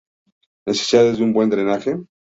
Necesidades 0.71 1.19
de 1.19 1.23
un 1.27 1.31
buen 1.37 1.51
drenaje. 1.53 1.95